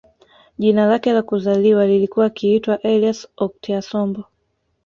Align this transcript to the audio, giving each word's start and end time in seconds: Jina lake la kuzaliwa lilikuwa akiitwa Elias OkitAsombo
Jina 0.57 0.85
lake 0.85 1.13
la 1.13 1.21
kuzaliwa 1.21 1.85
lilikuwa 1.87 2.25
akiitwa 2.25 2.81
Elias 2.81 3.27
OkitAsombo 3.37 4.23